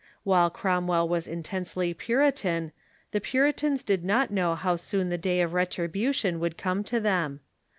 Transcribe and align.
While 0.23 0.49
Cromwell 0.49 1.07
was 1.07 1.27
intensely 1.27 1.93
Puritan, 1.93 2.71
the 3.11 3.21
Puritans 3.21 3.83
did 3.83 4.03
not 4.03 4.31
know 4.31 4.55
how 4.55 4.75
soon 4.75 5.09
the 5.09 5.17
day 5.19 5.41
of 5.41 5.53
retribution 5.53 6.39
would 6.39 6.57
come 6.57 6.83
to 6.85 6.99
them. 6.99 7.39